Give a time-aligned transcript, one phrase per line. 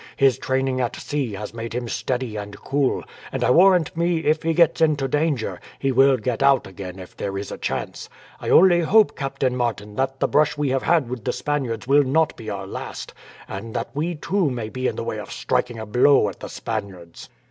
[0.17, 4.41] His training at sea has made him steady and cool; and I warrant me, if
[4.41, 8.09] he gets into danger, he will get out again if there is a chance.
[8.39, 12.01] I only hope, Captain Martin, that the brush we have had with the Spaniards will
[12.03, 13.13] not be our last,
[13.47, 16.49] and that we too may be in the way of striking a blow at the
[16.49, 17.29] Spaniards."